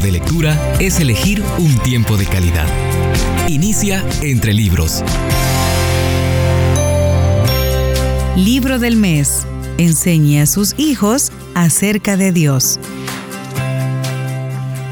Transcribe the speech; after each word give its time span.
de 0.00 0.12
lectura 0.12 0.76
es 0.80 0.98
elegir 1.00 1.42
un 1.58 1.76
tiempo 1.78 2.16
de 2.16 2.26
calidad. 2.26 2.66
Inicia 3.48 4.04
entre 4.22 4.54
libros. 4.54 5.02
Libro 8.36 8.78
del 8.78 8.96
mes. 8.96 9.46
Enseñe 9.78 10.40
a 10.40 10.46
sus 10.46 10.74
hijos 10.78 11.32
acerca 11.54 12.16
de 12.16 12.32
Dios. 12.32 12.78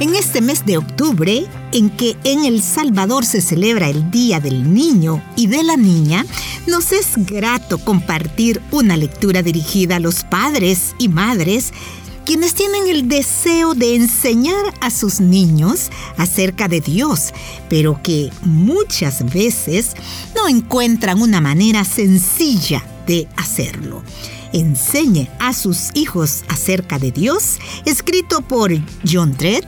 En 0.01 0.15
este 0.15 0.41
mes 0.41 0.65
de 0.65 0.77
octubre, 0.77 1.47
en 1.73 1.91
que 1.91 2.17
en 2.25 2.45
El 2.45 2.63
Salvador 2.63 3.25
se 3.25 3.41
celebra 3.41 3.89
el 3.89 4.11
Día 4.11 4.41
del 4.41 4.73
Niño 4.73 5.23
y 5.37 5.47
de 5.49 5.63
la 5.63 5.77
Niña, 5.77 6.25
nos 6.67 6.93
es 6.93 7.13
grato 7.17 7.79
compartir 7.79 8.61
una 8.71 8.97
lectura 8.97 9.43
dirigida 9.43 9.97
a 9.97 10.01
los 10.01 10.25
padres 10.25 10.95
y 10.99 11.09
madres 11.09 11.73
quienes 12.29 12.53
tienen 12.53 12.87
el 12.89 13.09
deseo 13.09 13.73
de 13.73 13.97
enseñar 13.97 14.75
a 14.83 14.91
sus 14.91 15.19
niños 15.19 15.91
acerca 16.19 16.69
de 16.69 16.83
Dios, 16.83 17.33
pero 17.71 18.03
que 18.03 18.31
muchas 18.43 19.25
veces 19.33 19.95
no 20.37 20.47
encuentran 20.47 21.23
una 21.23 21.41
manera 21.41 21.87
sencilla 21.87 22.85
de 23.07 23.29
hacerlo 23.37 24.03
enseñe 24.53 25.29
a 25.39 25.53
sus 25.53 25.91
hijos 25.95 26.45
acerca 26.49 26.99
de 26.99 27.11
Dios, 27.11 27.59
escrito 27.85 28.41
por 28.41 28.73
John 29.11 29.37
Trett, 29.37 29.67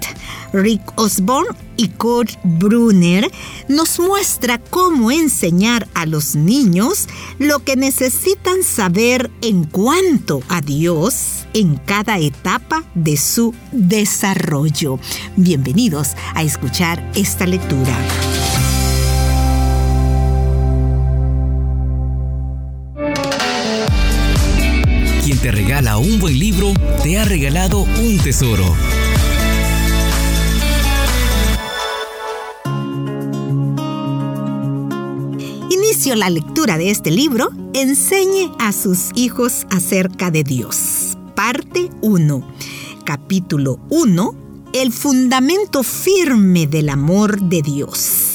Rick 0.52 0.82
Osborne 0.96 1.56
y 1.76 1.88
Kurt 1.88 2.30
Brunner, 2.44 3.30
nos 3.68 3.98
muestra 3.98 4.58
cómo 4.58 5.10
enseñar 5.10 5.88
a 5.94 6.06
los 6.06 6.34
niños 6.34 7.08
lo 7.38 7.60
que 7.60 7.76
necesitan 7.76 8.62
saber 8.62 9.30
en 9.42 9.64
cuanto 9.64 10.42
a 10.48 10.60
Dios 10.60 11.46
en 11.54 11.76
cada 11.76 12.18
etapa 12.18 12.84
de 12.94 13.16
su 13.16 13.54
desarrollo. 13.72 14.98
Bienvenidos 15.36 16.10
a 16.34 16.42
escuchar 16.42 17.02
esta 17.14 17.46
lectura. 17.46 17.96
Regala 25.50 25.98
un 25.98 26.20
buen 26.20 26.38
libro, 26.38 26.72
te 27.02 27.18
ha 27.18 27.24
regalado 27.24 27.80
un 27.80 28.18
tesoro. 28.18 28.76
Inicio 35.70 36.14
la 36.14 36.30
lectura 36.30 36.78
de 36.78 36.90
este 36.90 37.10
libro. 37.10 37.50
Enseñe 37.74 38.52
a 38.58 38.72
sus 38.72 39.10
hijos 39.14 39.66
acerca 39.70 40.30
de 40.30 40.44
Dios. 40.44 41.16
Parte 41.34 41.90
1. 42.00 42.42
Capítulo 43.04 43.80
1. 43.88 44.34
El 44.72 44.92
fundamento 44.92 45.82
firme 45.82 46.66
del 46.66 46.90
amor 46.90 47.40
de 47.40 47.62
Dios. 47.62 48.29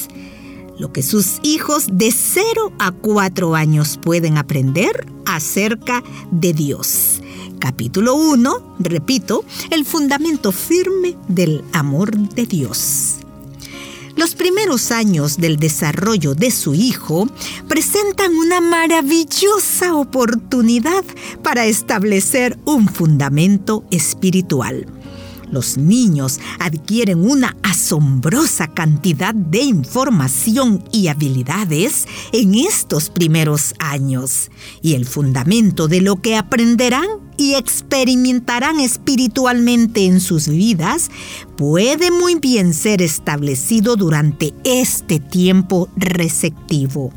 Lo 0.78 0.92
que 0.92 1.04
sus 1.04 1.40
hijos 1.42 1.86
de 1.92 2.12
0 2.12 2.74
a 2.80 2.92
4 2.92 3.56
años 3.56 3.98
pueden 4.02 4.38
aprender 4.38 5.08
acerca 5.26 6.04
de 6.32 6.54
Dios. 6.54 7.22
Capítulo 7.60 8.16
1, 8.16 8.76
repito, 8.80 9.46
el 9.72 9.86
fundamento 9.86 10.52
firme 10.52 11.16
del 11.30 11.64
amor 11.72 12.18
de 12.18 12.46
Dios. 12.46 13.16
Los 14.18 14.36
primeros 14.36 14.92
años 14.92 15.38
del 15.38 15.58
desarrollo 15.58 16.36
de 16.36 16.52
su 16.52 16.74
hijo 16.74 17.28
presentan 17.68 18.34
una 18.36 18.62
maravillosa 18.62 19.96
oportunidad 19.96 21.04
para 21.42 21.66
establecer 21.66 22.58
un 22.66 22.88
fundamento 22.88 23.86
espiritual 23.92 24.86
los 25.52 25.78
niños 25.78 26.40
adquieren 26.60 27.30
una 27.30 27.56
asombrosa 27.64 28.68
cantidad 28.68 29.34
de 29.34 29.62
información 29.62 30.84
y 30.92 31.08
habilidades 31.08 32.08
en 32.32 32.56
estos 32.56 33.10
primeros 33.10 33.74
años. 33.80 34.52
Y 34.82 34.94
el 34.94 35.06
fundamento 35.06 35.88
de 35.88 36.02
lo 36.02 36.22
que 36.22 36.36
aprenderán 36.36 37.08
y 37.38 37.56
experimentarán 37.56 38.80
espiritualmente 38.80 40.06
en 40.06 40.20
sus 40.20 40.48
vidas 40.48 41.12
puede 41.58 42.12
muy 42.12 42.36
bien 42.36 42.74
ser 42.74 43.02
establecido 43.02 43.96
durante 43.96 44.54
este 44.64 45.20
tiempo 45.20 45.90
receptivo. 45.96 47.12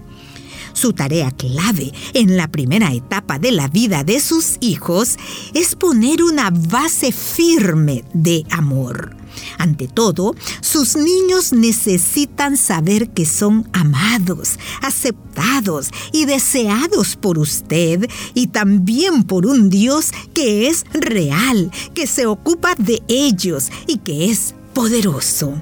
Su 0.79 0.93
tarea 0.93 1.33
clave 1.33 1.93
en 2.15 2.37
la 2.37 2.47
primera 2.47 2.93
etapa 2.93 3.41
de 3.41 3.51
la 3.51 3.67
vida 3.67 4.05
de 4.05 4.21
sus 4.21 4.59
hijos 4.61 5.17
es 5.53 5.75
poner 5.75 6.23
una 6.23 6.51
base 6.53 7.11
firme 7.11 8.05
de 8.15 8.47
amor. 8.49 9.17
Ante 9.59 9.89
todo, 9.89 10.37
sus 10.61 10.95
niños 10.95 11.53
necesitan 11.53 12.57
saber 12.57 13.11
que 13.11 13.27
son 13.27 13.69
amados, 13.73 14.57
aceptados 14.81 15.91
y 16.13 16.27
deseados 16.27 17.17
por 17.17 17.41
usted 17.41 18.09
y 18.35 18.47
también 18.47 19.25
por 19.25 19.47
un 19.47 19.71
Dios 19.71 20.13
que 20.33 20.69
es 20.69 20.85
real, 20.93 21.73
que 21.93 22.07
se 22.07 22.27
ocupa 22.27 22.77
de 22.79 23.03
ellos 23.09 23.69
y 23.89 23.99
que 23.99 24.31
es 24.31 24.55
poderoso. 24.75 25.61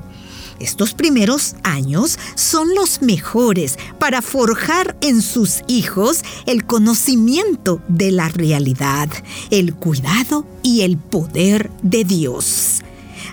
Estos 0.60 0.94
primeros 0.94 1.54
años 1.62 2.18
son 2.34 2.74
los 2.74 3.02
mejores 3.02 3.78
para 3.98 4.22
forjar 4.22 4.96
en 5.00 5.20
sus 5.20 5.60
hijos 5.66 6.22
el 6.46 6.64
conocimiento 6.64 7.80
de 7.88 8.10
la 8.10 8.28
realidad, 8.28 9.08
el 9.50 9.74
cuidado 9.74 10.46
y 10.62 10.82
el 10.82 10.96
poder 10.96 11.70
de 11.82 12.04
Dios. 12.04 12.80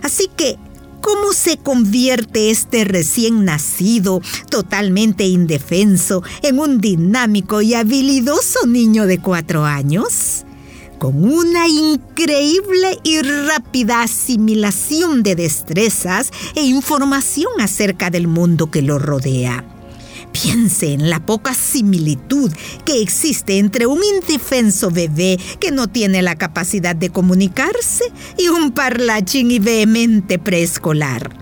Así 0.01 0.29
que, 0.35 0.57
¿cómo 1.01 1.31
se 1.33 1.57
convierte 1.57 2.49
este 2.51 2.83
recién 2.83 3.45
nacido, 3.45 4.21
totalmente 4.49 5.25
indefenso, 5.25 6.23
en 6.41 6.59
un 6.59 6.81
dinámico 6.81 7.61
y 7.61 7.73
habilidoso 7.73 8.67
niño 8.67 9.05
de 9.05 9.19
cuatro 9.19 9.63
años? 9.63 10.45
Con 11.03 11.25
una 11.25 11.67
increíble 11.67 12.97
y 13.03 13.21
rápida 13.21 14.03
asimilación 14.03 15.21
de 15.21 15.35
destrezas 15.35 16.31
e 16.55 16.61
información 16.61 17.51
acerca 17.59 18.09
del 18.09 18.29
mundo 18.29 18.71
que 18.71 18.81
lo 18.81 18.99
rodea. 18.99 19.65
Piense 20.31 20.93
en 20.93 21.09
la 21.09 21.19
poca 21.19 21.53
similitud 21.53 22.53
que 22.85 23.01
existe 23.01 23.57
entre 23.57 23.85
un 23.85 23.99
indefenso 24.01 24.91
bebé 24.91 25.37
que 25.59 25.71
no 25.71 25.87
tiene 25.87 26.21
la 26.21 26.37
capacidad 26.37 26.95
de 26.95 27.09
comunicarse 27.09 28.05
y 28.37 28.47
un 28.47 28.71
parlachín 28.71 29.51
y 29.51 29.59
vehemente 29.59 30.39
preescolar. 30.39 31.35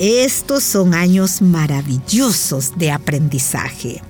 Estos 0.00 0.64
son 0.64 0.94
años 0.94 1.42
maravillosos 1.42 2.76
de 2.76 2.90
aprendizaje. 2.90 4.02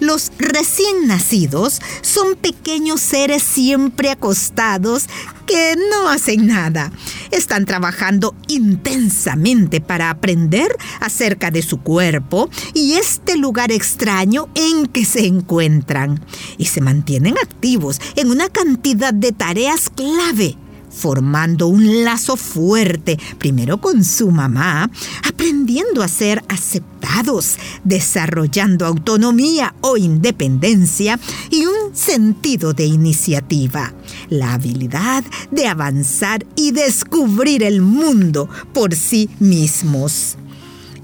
Los 0.00 0.32
recién 0.38 1.06
nacidos 1.06 1.80
son 2.00 2.34
pequeños 2.34 3.00
seres 3.00 3.42
siempre 3.42 4.10
acostados 4.10 5.04
que 5.46 5.76
no 5.90 6.08
hacen 6.08 6.46
nada. 6.46 6.90
Están 7.30 7.66
trabajando 7.66 8.34
intensamente 8.48 9.80
para 9.80 10.08
aprender 10.10 10.74
acerca 11.00 11.50
de 11.50 11.62
su 11.62 11.80
cuerpo 11.80 12.48
y 12.72 12.94
este 12.94 13.36
lugar 13.36 13.72
extraño 13.72 14.48
en 14.54 14.86
que 14.86 15.04
se 15.04 15.26
encuentran. 15.26 16.24
Y 16.56 16.66
se 16.66 16.80
mantienen 16.80 17.36
activos 17.36 18.00
en 18.16 18.30
una 18.30 18.48
cantidad 18.48 19.12
de 19.12 19.32
tareas 19.32 19.90
clave 19.90 20.56
formando 20.90 21.68
un 21.68 22.04
lazo 22.04 22.36
fuerte, 22.36 23.18
primero 23.38 23.80
con 23.80 24.04
su 24.04 24.30
mamá, 24.30 24.90
aprendiendo 25.26 26.02
a 26.02 26.08
ser 26.08 26.42
aceptados, 26.48 27.56
desarrollando 27.84 28.86
autonomía 28.86 29.74
o 29.80 29.96
independencia 29.96 31.18
y 31.50 31.66
un 31.66 31.94
sentido 31.94 32.72
de 32.72 32.86
iniciativa, 32.86 33.92
la 34.28 34.54
habilidad 34.54 35.24
de 35.50 35.66
avanzar 35.66 36.44
y 36.56 36.72
descubrir 36.72 37.62
el 37.62 37.80
mundo 37.80 38.48
por 38.72 38.94
sí 38.94 39.30
mismos. 39.38 40.36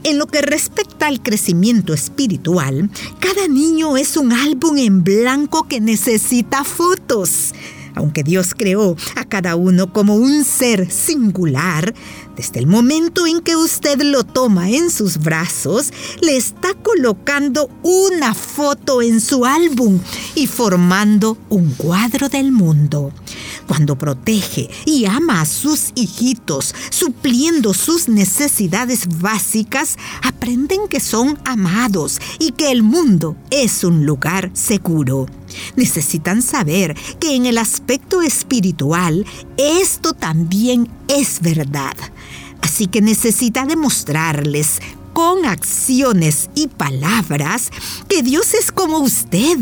En 0.03 0.19
lo 0.19 0.27
que 0.27 0.41
respecta 0.41 1.09
al 1.09 1.21
crecimiento 1.21 1.93
espiritual, 1.93 2.91
cada 3.19 3.49
niño 3.49 3.97
es 3.97 4.17
un 4.17 4.33
álbum 4.33 4.77
en 4.79 5.03
blanco 5.03 5.67
que 5.67 5.81
necesita 5.81 6.63
fotos 6.63 7.53
aunque 7.97 8.23
Dios 8.23 8.55
creó 8.55 8.97
a 9.17 9.25
cada 9.25 9.57
uno 9.57 9.93
como 9.93 10.15
un 10.15 10.45
ser 10.45 10.91
singular, 10.91 11.95
desde 12.37 12.61
el 12.61 12.67
momento 12.67 13.27
en 13.27 13.41
que 13.41 13.57
usted 13.57 14.01
lo 14.03 14.23
toma 14.23 14.71
en 14.71 14.91
sus 14.91 15.17
brazos, 15.19 15.93
le 16.21 16.37
está 16.37 16.75
colocando 16.75 17.71
una 17.83 18.35
foto 18.35 19.01
en 19.01 19.21
su 19.21 19.47
álbum 19.47 19.99
y 20.35 20.47
formando 20.47 21.39
un 21.49 21.71
cuadro 21.71 22.29
del 22.29 22.53
mundo. 22.53 23.11
Cuando 23.67 23.99
protege 23.99 24.71
y 24.85 25.07
ama 25.07 25.41
a 25.41 25.47
sus 25.47 25.93
hijitos, 25.95 26.75
supliendo 26.91 27.73
sus 27.73 28.09
necesidades 28.09 29.09
básicas, 29.21 29.97
aprenden 30.23 30.89
que 30.89 31.01
son 31.01 31.39
amados 31.45 32.21
y 32.39 32.53
que 32.53 32.71
el 32.71 32.83
mundo 32.83 33.37
es 33.51 33.83
un 33.83 34.05
lugar 34.05 34.51
seguro. 34.53 35.27
Necesitan 35.77 36.43
saber 36.43 36.97
que 37.21 37.35
en 37.35 37.47
el 37.47 37.59
aspecto 37.59 38.23
espiritual 38.23 39.27
esto 39.57 40.13
también 40.13 40.89
es 41.09 41.41
verdad. 41.41 41.97
Así 42.61 42.87
que 42.87 43.01
necesita 43.01 43.65
demostrarles 43.65 44.81
con 45.13 45.47
acciones 45.47 46.51
y 46.55 46.69
palabras 46.69 47.71
que 48.09 48.23
Dios 48.23 48.55
es 48.55 48.71
como 48.71 48.99
usted. 48.99 49.59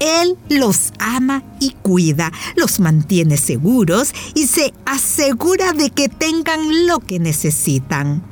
Él 0.00 0.36
los 0.48 0.92
ama 0.98 1.42
y 1.60 1.70
cuida, 1.70 2.30
los 2.56 2.78
mantiene 2.78 3.36
seguros 3.36 4.12
y 4.34 4.46
se 4.46 4.72
asegura 4.84 5.72
de 5.72 5.90
que 5.90 6.08
tengan 6.08 6.86
lo 6.86 7.00
que 7.00 7.18
necesitan. 7.18 8.22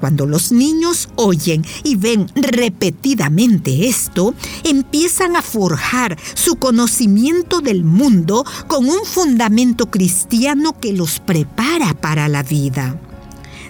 Cuando 0.00 0.26
los 0.26 0.52
niños 0.52 1.08
oyen 1.16 1.64
y 1.82 1.96
ven 1.96 2.26
repetidamente 2.34 3.88
esto, 3.88 4.34
empiezan 4.64 5.36
a 5.36 5.42
forjar 5.42 6.18
su 6.34 6.56
conocimiento 6.56 7.60
del 7.60 7.84
mundo 7.84 8.44
con 8.66 8.86
un 8.86 9.04
fundamento 9.04 9.90
cristiano 9.90 10.78
que 10.78 10.92
los 10.92 11.20
prepara 11.20 11.94
para 11.94 12.28
la 12.28 12.42
vida. 12.42 13.00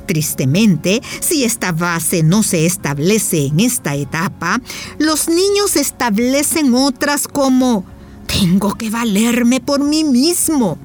Tristemente, 0.06 1.02
si 1.20 1.44
esta 1.44 1.72
base 1.72 2.22
no 2.22 2.42
se 2.42 2.66
establece 2.66 3.46
en 3.46 3.60
esta 3.60 3.94
etapa, 3.94 4.60
los 4.98 5.28
niños 5.28 5.76
establecen 5.76 6.74
otras 6.74 7.26
como 7.26 7.84
tengo 8.26 8.74
que 8.74 8.90
valerme 8.90 9.60
por 9.60 9.82
mí 9.82 10.04
mismo 10.04 10.78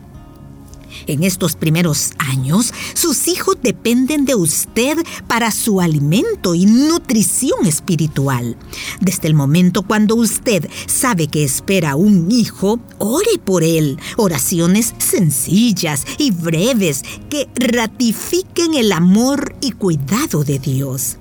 en 1.13 1.23
estos 1.23 1.55
primeros 1.55 2.11
años, 2.17 2.73
sus 2.93 3.27
hijos 3.27 3.57
dependen 3.61 4.25
de 4.25 4.35
usted 4.35 4.97
para 5.27 5.51
su 5.51 5.81
alimento 5.81 6.55
y 6.55 6.65
nutrición 6.65 7.65
espiritual. 7.65 8.57
Desde 8.99 9.27
el 9.27 9.33
momento 9.33 9.83
cuando 9.83 10.15
usted 10.15 10.69
sabe 10.87 11.27
que 11.27 11.43
espera 11.43 11.95
un 11.95 12.31
hijo, 12.31 12.79
ore 12.97 13.39
por 13.43 13.63
él. 13.63 13.97
Oraciones 14.17 14.93
sencillas 14.97 16.05
y 16.17 16.31
breves 16.31 17.03
que 17.29 17.47
ratifiquen 17.55 18.73
el 18.73 18.91
amor 18.91 19.55
y 19.61 19.71
cuidado 19.71 20.43
de 20.43 20.59
Dios. 20.59 21.17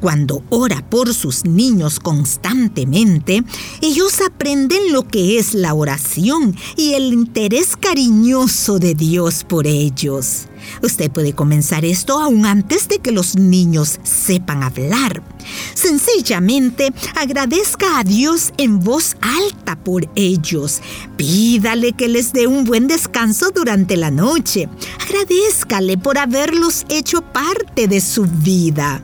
Cuando 0.00 0.42
ora 0.50 0.84
por 0.88 1.14
sus 1.14 1.44
niños 1.44 2.00
constantemente, 2.00 3.44
ellos 3.80 4.20
aprenden 4.20 4.92
lo 4.92 5.06
que 5.06 5.38
es 5.38 5.54
la 5.54 5.74
oración 5.74 6.56
y 6.76 6.94
el 6.94 7.12
interés 7.12 7.76
cariñoso 7.76 8.78
de 8.78 8.94
Dios 8.94 9.44
por 9.44 9.66
ellos. 9.66 10.48
Usted 10.82 11.10
puede 11.10 11.32
comenzar 11.32 11.84
esto 11.84 12.20
aún 12.20 12.46
antes 12.46 12.88
de 12.88 12.98
que 12.98 13.12
los 13.12 13.36
niños 13.36 13.98
sepan 14.02 14.62
hablar. 14.62 15.22
Sencillamente 15.74 16.92
agradezca 17.14 17.98
a 17.98 18.04
Dios 18.04 18.52
en 18.56 18.80
voz 18.80 19.16
alta 19.20 19.76
por 19.76 20.08
ellos. 20.14 20.80
Pídale 21.16 21.92
que 21.92 22.08
les 22.08 22.32
dé 22.32 22.46
un 22.46 22.64
buen 22.64 22.86
descanso 22.86 23.50
durante 23.50 23.96
la 23.96 24.10
noche. 24.10 24.68
Agradezcale 25.00 25.98
por 25.98 26.18
haberlos 26.18 26.84
hecho 26.88 27.22
parte 27.22 27.88
de 27.88 28.00
su 28.00 28.24
vida. 28.24 29.02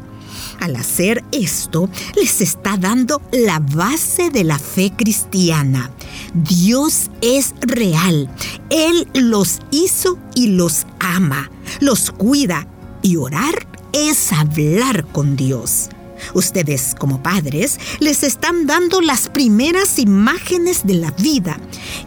Al 0.61 0.77
hacer 0.77 1.25
esto, 1.33 1.89
les 2.17 2.41
está 2.41 2.77
dando 2.77 3.23
la 3.33 3.61
base 3.61 4.31
de 4.31 4.45
la 4.45 4.59
fe 4.59 4.93
cristiana. 4.97 5.91
Dios 6.35 7.11
es 7.21 7.55
real. 7.61 8.29
Él 8.71 9.09
los 9.15 9.61
hizo 9.71 10.19
y 10.35 10.49
los 10.49 10.87
ama, 11.01 11.51
los 11.81 12.11
cuida. 12.11 12.67
Y 13.03 13.17
orar 13.17 13.69
es 13.93 14.33
hablar 14.33 15.07
con 15.07 15.37
Dios. 15.37 15.91
Ustedes 16.35 16.95
como 16.99 17.23
padres 17.23 17.79
les 18.01 18.23
están 18.23 18.67
dando 18.67 19.01
las 19.01 19.29
primeras 19.29 19.99
imágenes 19.99 20.87
de 20.87 20.95
la 20.95 21.11
vida. 21.13 21.59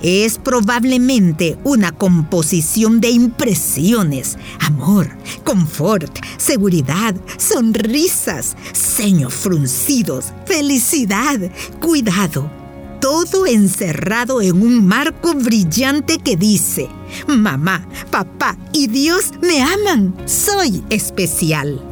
Es 0.02 0.38
probablemente 0.38 1.58
una 1.64 1.92
composición 1.92 3.02
de 3.02 3.10
impresiones, 3.10 4.38
amor, 4.60 5.10
confort, 5.44 6.20
seguridad, 6.38 7.16
sonrisas, 7.38 8.56
ceños 8.74 9.34
fruncidos, 9.34 10.26
felicidad, 10.46 11.40
cuidado. 11.80 12.50
Todo 13.00 13.48
encerrado 13.48 14.42
en 14.42 14.62
un 14.62 14.86
marco 14.86 15.34
brillante 15.34 16.20
que 16.20 16.38
dice, 16.38 16.88
mamá, 17.28 17.88
papá 18.12 18.58
y 18.74 18.88
Dios 18.88 19.32
me 19.42 19.64
aman, 19.64 20.16
soy 20.28 20.84
especial. 20.92 21.91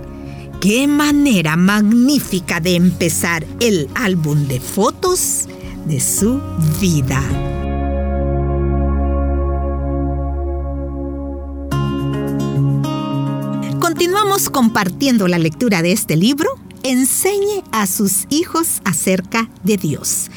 ¡Qué 0.61 0.88
manera 0.88 1.56
magnífica 1.56 2.59
de 2.59 2.75
empezar 2.75 3.45
el 3.61 3.88
álbum 3.95 4.45
de 4.45 4.59
fotos 4.59 5.47
de 5.85 6.01
su 6.01 6.41
vida! 6.81 7.23
Continuamos 13.79 14.50
compartiendo 14.50 15.29
la 15.29 15.39
lectura 15.39 15.81
de 15.81 15.94
este 15.94 16.17
libro. 16.17 16.50
Enseñe 16.83 17.63
a 17.71 17.88
sus 17.88 18.25
hijos 18.29 18.81
acerca 18.83 19.50
de 19.63 19.77
Dios 19.77 20.29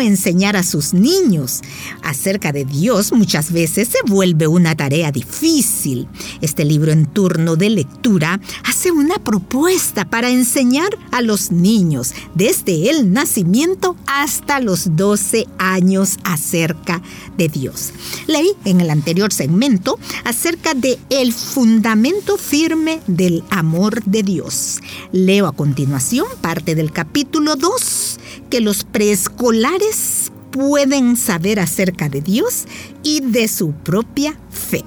enseñar 0.00 0.56
a 0.56 0.62
sus 0.62 0.94
niños 0.94 1.60
acerca 2.02 2.52
de 2.52 2.64
Dios 2.64 3.12
muchas 3.12 3.52
veces 3.52 3.88
se 3.88 3.98
vuelve 4.06 4.46
una 4.46 4.76
tarea 4.76 5.12
difícil. 5.12 6.08
Este 6.40 6.64
libro 6.64 6.92
en 6.92 7.06
turno 7.06 7.56
de 7.56 7.70
lectura 7.70 8.40
hace 8.64 8.90
una 8.90 9.16
propuesta 9.18 10.04
para 10.04 10.30
enseñar 10.30 10.96
a 11.10 11.22
los 11.22 11.50
niños 11.50 12.14
desde 12.34 12.90
el 12.90 13.12
nacimiento 13.12 13.96
hasta 14.06 14.60
los 14.60 14.96
12 14.96 15.46
años 15.58 16.18
acerca 16.24 17.02
de 17.36 17.48
Dios. 17.48 17.92
Leí 18.26 18.52
en 18.64 18.80
el 18.80 18.90
anterior 18.90 19.32
segmento 19.32 19.98
acerca 20.24 20.74
de 20.74 20.98
el 21.10 21.32
fundamento 21.32 22.36
firme 22.36 23.00
del 23.06 23.44
amor 23.50 24.02
de 24.04 24.22
Dios. 24.22 24.80
Leo 25.12 25.46
a 25.46 25.52
continuación 25.52 26.26
parte 26.40 26.74
del 26.74 26.92
capítulo 26.92 27.56
2 27.56 28.18
que 28.48 28.60
los 28.60 28.84
preescolares 28.84 30.32
pueden 30.50 31.16
saber 31.16 31.60
acerca 31.60 32.08
de 32.08 32.20
Dios 32.20 32.66
y 33.02 33.20
de 33.20 33.48
su 33.48 33.72
propia 33.72 34.38
fe. 34.50 34.84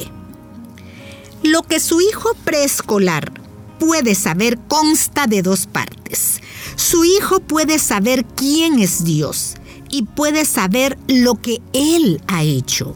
Lo 1.44 1.62
que 1.64 1.80
su 1.80 2.02
hijo 2.02 2.32
preescolar 2.44 3.32
puede 3.80 4.16
saber 4.16 4.58
consta 4.68 5.28
de 5.28 5.42
dos 5.42 5.68
partes. 5.68 6.42
Su 6.76 7.06
hijo 7.06 7.40
puede 7.40 7.80
saber 7.80 8.26
quién 8.26 8.80
es 8.80 9.04
Dios 9.04 9.56
y 9.90 10.04
puede 10.04 10.46
saber 10.46 10.98
lo 11.08 11.36
que 11.36 11.62
Él 11.74 12.22
ha 12.28 12.44
hecho. 12.44 12.96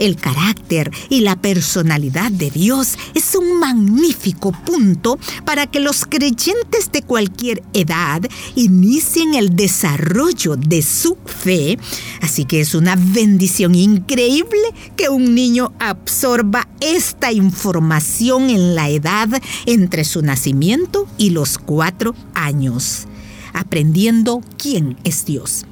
El 0.00 0.16
carácter 0.16 0.90
y 1.10 1.20
la 1.20 1.36
personalidad 1.36 2.32
de 2.32 2.50
Dios 2.50 2.96
es 3.14 3.34
un 3.34 3.60
magnífico 3.60 4.50
punto 4.50 5.18
para 5.44 5.66
que 5.66 5.78
los 5.78 6.06
creyentes 6.06 6.90
de 6.90 7.02
cualquier 7.02 7.62
edad 7.74 8.22
inicien 8.54 9.34
el 9.34 9.54
desarrollo 9.54 10.56
de 10.56 10.80
su 10.80 11.18
fe. 11.26 11.78
Así 12.22 12.46
que 12.46 12.62
es 12.62 12.74
una 12.74 12.96
bendición 12.96 13.74
increíble 13.74 14.72
que 14.96 15.10
un 15.10 15.34
niño 15.34 15.74
absorba 15.78 16.66
esta 16.80 17.30
información 17.30 18.48
en 18.48 18.74
la 18.74 18.88
edad 18.88 19.28
entre 19.66 20.04
su 20.04 20.22
nacimiento 20.22 21.06
y 21.18 21.28
los 21.28 21.58
cuatro 21.58 22.14
años, 22.32 23.06
aprendiendo 23.52 24.40
quién 24.56 24.96
es 25.04 25.26
Dios. 25.26 25.66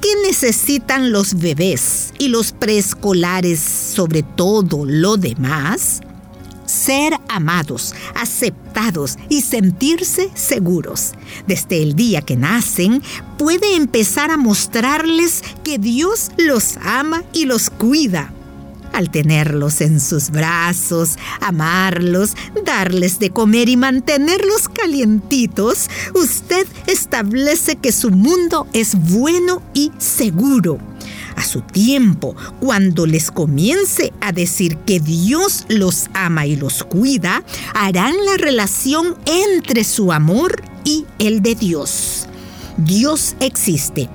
¿Qué 0.00 0.08
necesitan 0.26 1.12
los 1.12 1.34
bebés 1.34 2.14
y 2.18 2.28
los 2.28 2.52
preescolares 2.52 3.60
sobre 3.60 4.22
todo 4.22 4.86
lo 4.86 5.18
demás? 5.18 6.00
Ser 6.64 7.14
amados, 7.28 7.94
aceptados 8.14 9.18
y 9.28 9.42
sentirse 9.42 10.30
seguros. 10.34 11.12
Desde 11.46 11.82
el 11.82 11.96
día 11.96 12.22
que 12.22 12.36
nacen, 12.36 13.02
puede 13.36 13.76
empezar 13.76 14.30
a 14.30 14.38
mostrarles 14.38 15.42
que 15.64 15.78
Dios 15.78 16.30
los 16.38 16.78
ama 16.78 17.22
y 17.34 17.44
los 17.44 17.68
cuida 17.68 18.32
al 18.92 19.10
tenerlos 19.10 19.80
en 19.80 20.00
sus 20.00 20.30
brazos, 20.30 21.16
amarlos, 21.40 22.34
darles 22.64 23.18
de 23.18 23.30
comer 23.30 23.68
y 23.68 23.76
mantenerlos 23.76 24.68
calientitos, 24.68 25.88
usted 26.14 26.66
establece 26.86 27.76
que 27.76 27.92
su 27.92 28.10
mundo 28.10 28.66
es 28.72 28.94
bueno 28.94 29.62
y 29.74 29.92
seguro. 29.98 30.78
A 31.36 31.42
su 31.44 31.62
tiempo, 31.62 32.36
cuando 32.60 33.06
les 33.06 33.30
comience 33.30 34.12
a 34.20 34.32
decir 34.32 34.76
que 34.78 35.00
Dios 35.00 35.64
los 35.68 36.08
ama 36.12 36.46
y 36.46 36.56
los 36.56 36.84
cuida, 36.84 37.42
harán 37.74 38.14
la 38.26 38.36
relación 38.36 39.16
entre 39.24 39.84
su 39.84 40.12
amor 40.12 40.62
y 40.84 41.06
el 41.18 41.40
de 41.40 41.54
Dios. 41.54 42.26
Dios 42.76 43.36
existe 43.40 44.08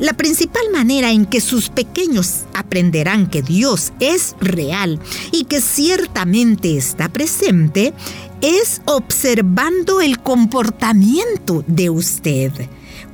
la 0.00 0.12
principal 0.12 0.62
manera 0.72 1.10
en 1.10 1.26
que 1.26 1.40
sus 1.40 1.70
pequeños 1.70 2.44
aprenderán 2.54 3.28
que 3.28 3.42
Dios 3.42 3.92
es 3.98 4.36
real 4.40 5.00
y 5.32 5.44
que 5.44 5.60
ciertamente 5.60 6.76
está 6.76 7.08
presente 7.08 7.92
es 8.40 8.80
observando 8.84 10.00
el 10.00 10.20
comportamiento 10.20 11.64
de 11.66 11.90
usted. 11.90 12.52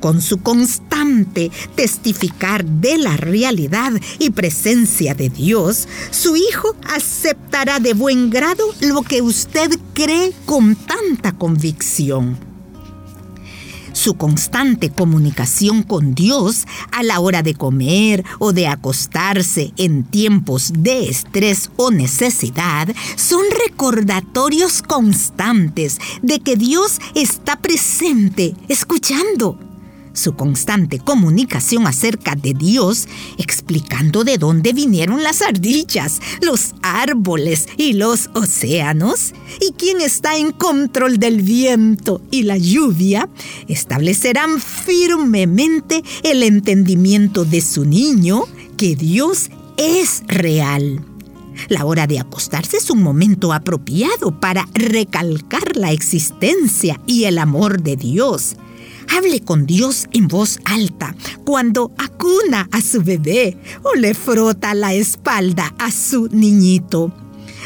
con 0.01 0.21
su 0.21 0.43
constante 0.43 1.51
testificar 1.77 2.63
de 2.63 2.99
la 2.99 3.17
realidad 3.17 3.93
y 4.19 4.31
presencia 4.31 5.15
de 5.15 5.31
Dios, 5.31 5.89
su 6.11 6.37
hijo 6.37 6.77
aceptará 6.95 7.81
de 7.81 7.95
buen 7.95 8.29
grado 8.29 8.67
lo 8.81 9.01
que 9.01 9.23
usted 9.23 9.71
cree 9.95 10.35
con 10.45 10.77
tanta 10.77 11.33
convicción 11.33 12.54
su 13.95 14.15
constante 14.15 14.91
comunicación 14.91 15.83
con 15.83 16.15
Dios 16.15 16.67
a 16.93 17.03
la 17.03 17.21
hora 17.21 17.43
de 17.43 17.55
comer 17.55 18.25
o 18.39 18.53
de 18.53 18.67
acostarse 18.67 19.73
en 19.79 20.05
tiempos 20.05 20.73
de 20.77 21.09
estrés 21.09 21.71
o 21.77 21.91
necesidad 21.91 22.89
son 23.17 23.43
recordatorios 23.67 24.83
constantes 24.83 25.99
de 26.23 26.41
que 26.41 26.57
Dios 26.57 27.01
está 27.15 27.57
presente, 27.57 28.55
escuchando 28.69 29.59
su 30.15 30.35
constante 30.35 30.99
comunicación 30.99 31.87
acerca 31.87 32.35
de 32.35 32.55
Dios, 32.55 33.07
explicando 33.37 34.25
de 34.25 34.39
dónde 34.39 34.73
vinieron 34.73 35.23
las 35.23 35.43
ardillas, 35.43 36.21
los 36.41 36.75
árboles 36.83 37.69
y 37.77 37.93
los 37.93 38.31
océanos, 38.35 39.35
y 39.61 39.73
quién 39.73 40.01
está 40.01 40.37
en 40.37 40.53
control 40.53 41.19
del 41.19 41.43
viento 41.43 42.23
y 42.31 42.45
la 42.45 42.57
lluvia, 42.57 43.29
establecerán 43.69 44.61
firmemente 44.61 46.03
el 46.23 46.43
entendimiento 46.43 47.45
de 47.45 47.61
su 47.61 47.85
niño 47.85 48.45
que 48.77 48.97
Dios 48.97 49.51
es 49.77 50.23
real. 50.29 51.05
La 51.69 51.85
hora 51.85 52.07
de 52.07 52.19
acostarse 52.19 52.79
es 52.79 52.91
un 52.91 53.03
momento 53.03 53.53
apropiado 53.53 54.41
para 54.41 54.69
recalcar 54.75 55.77
la 55.77 55.93
existencia 55.93 57.01
y 57.07 57.25
el 57.25 57.39
amor 57.39 57.83
de 57.83 57.97
Dios 57.97 58.57
Hable 59.09 59.41
con 59.41 59.67
Dios 59.67 60.07
en 60.13 60.29
voz 60.29 60.59
alta 60.65 61.15
cuando 61.45 61.93
acuna 61.99 62.69
a 62.73 62.81
su 62.81 63.03
bebé 63.03 63.57
o 63.83 63.95
le 63.95 64.15
frota 64.15 64.75
la 64.75 64.95
espalda 64.95 65.75
a 65.79 65.91
su 65.91 66.29
niñito. 66.29 67.13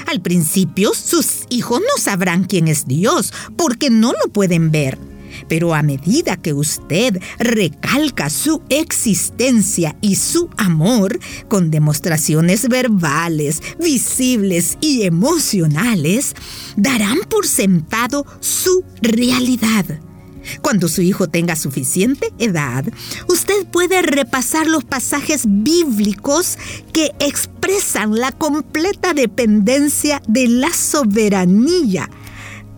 Al 0.06 0.20
principio 0.20 0.92
sus 0.94 1.44
hijos 1.50 1.80
no 1.80 2.02
sabrán 2.02 2.44
quién 2.44 2.68
es 2.68 2.86
Dios 2.86 3.32
porque 3.56 3.90
no 3.90 4.12
lo 4.12 4.32
pueden 4.32 4.70
ver. 4.70 4.98
Pero 5.48 5.74
a 5.74 5.82
medida 5.82 6.36
que 6.36 6.52
usted 6.52 7.20
recalca 7.38 8.30
su 8.30 8.62
existencia 8.70 9.96
y 10.00 10.16
su 10.16 10.50
amor 10.56 11.18
con 11.48 11.70
demostraciones 11.70 12.68
verbales, 12.68 13.62
visibles 13.78 14.78
y 14.80 15.02
emocionales, 15.02 16.34
darán 16.76 17.18
por 17.28 17.46
sentado 17.46 18.26
su 18.40 18.84
realidad. 19.02 20.00
Cuando 20.62 20.88
su 20.88 21.02
hijo 21.02 21.28
tenga 21.28 21.56
suficiente 21.56 22.32
edad, 22.38 22.84
usted 23.28 23.66
puede 23.66 24.02
repasar 24.02 24.66
los 24.66 24.84
pasajes 24.84 25.44
bíblicos 25.46 26.58
que 26.92 27.12
expresan 27.20 28.14
la 28.16 28.32
completa 28.32 29.14
dependencia 29.14 30.22
de 30.26 30.48
la 30.48 30.72
soberanía 30.72 32.08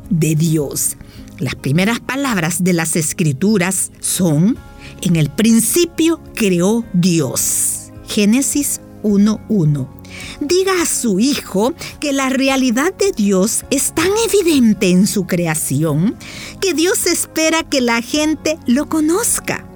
de 0.09 0.35
Dios. 0.35 0.97
Las 1.39 1.55
primeras 1.55 2.00
palabras 2.00 2.62
de 2.65 2.73
las 2.73 2.97
escrituras 2.97 3.93
son, 4.00 4.59
en 5.00 5.17
el 5.17 5.31
principio 5.31 6.21
creó 6.35 6.85
Dios. 6.93 7.93
Génesis 8.07 8.81
1.1 9.03 10.00
diga 10.41 10.83
a 10.83 10.87
su 10.87 11.21
hijo 11.21 11.75
que 12.00 12.12
la 12.12 12.29
realidad 12.29 12.95
de 12.95 13.12
Dios 13.12 13.65
es 13.71 13.95
tan 13.95 14.11
evidente 14.29 14.91
en 14.91 15.07
su 15.07 15.27
creación 15.27 16.17
que 16.61 16.75
Dios 16.75 17.07
espera 17.07 17.62
que 17.62 17.81
la 17.81 18.03
gente 18.03 18.59
lo 18.67 18.89
conozca. 18.89 19.67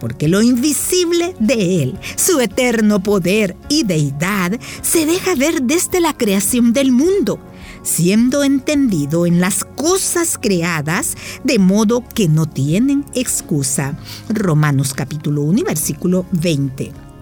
Porque 0.00 0.28
lo 0.28 0.42
invisible 0.42 1.34
de 1.38 1.82
Él, 1.82 1.98
su 2.16 2.40
eterno 2.40 3.02
poder 3.02 3.56
y 3.68 3.84
deidad, 3.84 4.58
se 4.82 5.06
deja 5.06 5.34
ver 5.34 5.62
desde 5.62 6.00
la 6.00 6.12
creación 6.14 6.72
del 6.72 6.92
mundo, 6.92 7.38
siendo 7.82 8.44
entendido 8.44 9.24
en 9.24 9.40
las 9.40 9.64
cosas 9.64 10.38
creadas, 10.38 11.16
de 11.42 11.58
modo 11.58 12.04
que 12.06 12.28
no 12.28 12.46
tienen 12.46 13.06
excusa. 13.14 13.96
Romanos 14.28 14.92
capítulo 14.92 15.42
1, 15.42 15.62
versículo 15.64 16.26
20. 16.32 17.13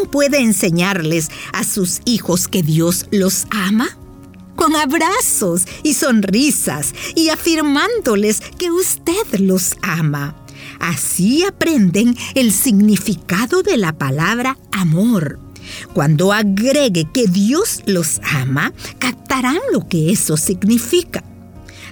¿Cómo 0.00 0.12
puede 0.12 0.38
enseñarles 0.38 1.28
a 1.52 1.62
sus 1.62 2.00
hijos 2.06 2.48
que 2.48 2.62
Dios 2.62 3.04
los 3.10 3.46
ama? 3.50 3.98
Con 4.56 4.74
abrazos 4.74 5.64
y 5.82 5.92
sonrisas 5.92 6.94
y 7.14 7.28
afirmándoles 7.28 8.40
que 8.40 8.70
usted 8.70 9.40
los 9.40 9.76
ama. 9.82 10.34
Así 10.78 11.44
aprenden 11.44 12.16
el 12.34 12.50
significado 12.50 13.62
de 13.62 13.76
la 13.76 13.92
palabra 13.92 14.56
amor. 14.72 15.38
Cuando 15.92 16.32
agregue 16.32 17.06
que 17.12 17.26
Dios 17.26 17.82
los 17.84 18.22
ama, 18.22 18.72
captarán 18.98 19.58
lo 19.70 19.86
que 19.86 20.10
eso 20.10 20.38
significa. 20.38 21.22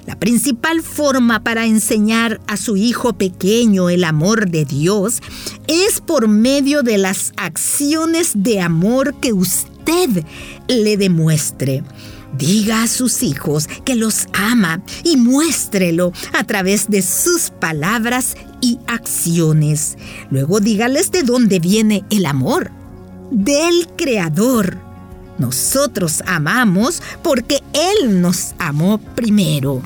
La 0.09 0.19
principal 0.19 0.81
forma 0.81 1.45
para 1.45 1.67
enseñar 1.67 2.41
a 2.47 2.57
su 2.57 2.79
hijo 2.79 3.13
pequeño 3.13 3.91
el 3.91 4.05
amor 4.05 4.49
de 4.49 4.65
Dios 4.65 5.21
es 5.67 6.01
por 6.01 6.29
medio 6.29 6.83
de 6.83 6.97
las 6.97 7.35
acciones 7.37 8.31
de 8.35 8.63
amor 8.63 9.17
que 9.21 9.35
usted 9.35 10.25
le 10.67 10.97
demuestre. 10.97 11.85
Diga 12.39 12.85
a 12.85 12.89
sus 12.89 13.23
hijos 13.23 13.69
que 13.85 13.97
los 13.97 14.29
ama 14.33 14.83
y 15.05 15.19
muéstrelo 15.19 16.15
a 16.33 16.43
través 16.45 16.89
de 16.89 17.03
sus 17.03 17.51
palabras 17.51 18.35
y 18.63 18.79
acciones. 18.87 19.99
Luego 20.31 20.61
dígales 20.61 21.11
de 21.11 21.23
dónde 21.23 21.61
viene 21.61 22.03
el 22.09 22.25
amor. 22.25 22.71
Del 23.31 23.87
Creador. 23.95 24.79
Nosotros 25.37 26.23
amamos 26.27 27.03
porque 27.23 27.63
Él 27.75 28.23
nos 28.23 28.55
amó 28.59 28.97
primero. 29.15 29.83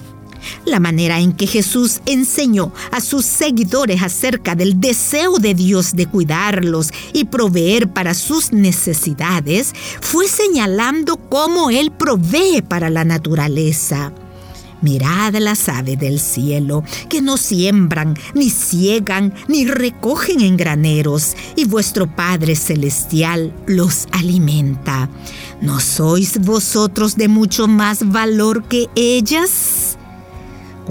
La 0.64 0.80
manera 0.80 1.20
en 1.20 1.32
que 1.32 1.46
Jesús 1.46 2.00
enseñó 2.06 2.72
a 2.90 3.00
sus 3.00 3.24
seguidores 3.24 4.02
acerca 4.02 4.54
del 4.54 4.80
deseo 4.80 5.38
de 5.38 5.54
Dios 5.54 5.94
de 5.94 6.06
cuidarlos 6.06 6.90
y 7.12 7.24
proveer 7.24 7.88
para 7.88 8.14
sus 8.14 8.52
necesidades 8.52 9.72
fue 10.00 10.28
señalando 10.28 11.16
cómo 11.16 11.70
Él 11.70 11.90
provee 11.90 12.62
para 12.62 12.90
la 12.90 13.04
naturaleza. 13.04 14.12
Mirad 14.82 15.36
las 15.36 15.68
aves 15.68 15.98
del 15.98 16.18
cielo, 16.18 16.82
que 17.08 17.22
no 17.22 17.36
siembran, 17.36 18.18
ni 18.34 18.50
ciegan, 18.50 19.32
ni 19.46 19.64
recogen 19.64 20.40
en 20.40 20.56
graneros, 20.56 21.36
y 21.54 21.66
vuestro 21.66 22.12
Padre 22.14 22.56
Celestial 22.56 23.54
los 23.66 24.08
alimenta. 24.10 25.08
¿No 25.60 25.78
sois 25.78 26.40
vosotros 26.40 27.14
de 27.14 27.28
mucho 27.28 27.68
más 27.68 28.10
valor 28.10 28.64
que 28.64 28.88
ellas? 28.96 29.91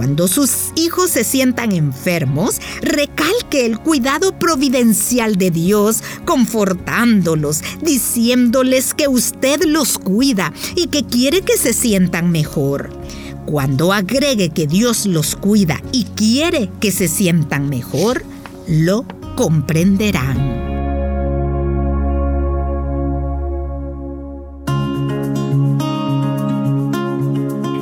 Cuando 0.02 0.28
sus 0.28 0.72
hijos 0.76 1.12
se 1.12 1.24
sientan 1.24 1.74
enfermos, 1.74 2.60
recalque 2.82 3.68
el 3.68 3.78
cuidado 3.78 4.32
providencial 4.32 5.36
de 5.36 5.52
Dios, 5.52 6.02
confortándolos, 6.26 7.62
diciéndoles 7.84 8.96
que 8.96 9.08
usted 9.08 9.64
los 9.64 10.00
cuida 10.00 10.54
y 10.76 10.88
que 10.88 11.06
quiere 11.06 11.44
que 11.44 11.56
se 11.56 11.72
sientan 11.72 12.32
mejor. 12.32 12.90
Cuando 13.46 13.94
agregue 13.94 14.50
que 14.50 14.66
Dios 14.66 15.06
los 15.06 15.36
cuida 15.36 15.80
y 15.92 16.06
quiere 16.06 16.72
que 16.80 16.92
se 16.92 17.08
sientan 17.08 17.70
mejor, 17.70 18.24
lo 18.68 19.06
comprenderán. 19.36 20.61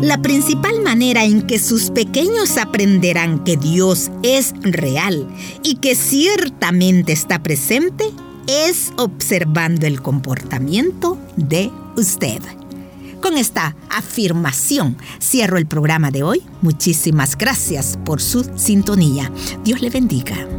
La 0.09 0.23
principal 0.23 0.81
manera 0.81 1.23
en 1.23 1.43
que 1.43 1.59
sus 1.59 1.91
pequeños 1.91 2.57
aprenderán 2.57 3.43
que 3.43 3.57
Dios 3.57 4.09
es 4.23 4.55
real 4.63 5.27
y 5.61 5.75
que 5.75 5.93
ciertamente 5.93 7.13
está 7.13 7.43
presente 7.43 8.05
es 8.47 8.91
observando 8.97 9.85
el 9.85 10.01
comportamiento 10.01 11.19
de 11.35 11.69
usted. 11.95 12.41
Con 13.21 13.37
esta 13.37 13.75
afirmación 13.91 14.97
cierro 15.19 15.59
el 15.59 15.67
programa 15.67 16.09
de 16.09 16.23
hoy. 16.23 16.41
Muchísimas 16.63 17.37
gracias 17.37 17.99
por 18.03 18.19
su 18.19 18.49
sintonía. 18.57 19.31
Dios 19.63 19.79
le 19.79 19.91
bendiga. 19.91 20.58